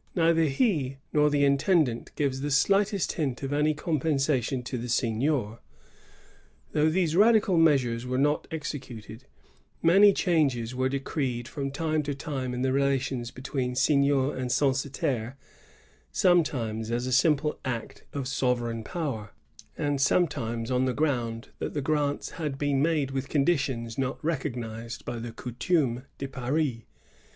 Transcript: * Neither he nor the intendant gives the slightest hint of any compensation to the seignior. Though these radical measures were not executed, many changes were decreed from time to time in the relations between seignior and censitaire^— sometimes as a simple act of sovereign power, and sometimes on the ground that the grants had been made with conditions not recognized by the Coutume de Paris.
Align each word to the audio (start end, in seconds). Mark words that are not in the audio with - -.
* 0.00 0.14
Neither 0.16 0.46
he 0.46 0.96
nor 1.12 1.30
the 1.30 1.44
intendant 1.44 2.10
gives 2.16 2.40
the 2.40 2.50
slightest 2.50 3.12
hint 3.12 3.44
of 3.44 3.52
any 3.52 3.74
compensation 3.74 4.64
to 4.64 4.76
the 4.76 4.88
seignior. 4.88 5.60
Though 6.72 6.90
these 6.90 7.14
radical 7.14 7.56
measures 7.56 8.04
were 8.04 8.18
not 8.18 8.48
executed, 8.50 9.26
many 9.80 10.12
changes 10.12 10.74
were 10.74 10.88
decreed 10.88 11.46
from 11.46 11.70
time 11.70 12.02
to 12.02 12.14
time 12.16 12.54
in 12.54 12.62
the 12.62 12.72
relations 12.72 13.30
between 13.30 13.76
seignior 13.76 14.36
and 14.36 14.50
censitaire^— 14.50 15.34
sometimes 16.10 16.90
as 16.90 17.06
a 17.06 17.12
simple 17.12 17.60
act 17.64 18.02
of 18.12 18.26
sovereign 18.26 18.82
power, 18.82 19.30
and 19.76 20.00
sometimes 20.00 20.72
on 20.72 20.86
the 20.86 20.92
ground 20.92 21.50
that 21.60 21.74
the 21.74 21.80
grants 21.82 22.30
had 22.30 22.58
been 22.58 22.82
made 22.82 23.12
with 23.12 23.28
conditions 23.28 23.96
not 23.96 24.18
recognized 24.24 25.04
by 25.04 25.20
the 25.20 25.30
Coutume 25.30 26.02
de 26.18 26.26
Paris. 26.26 26.78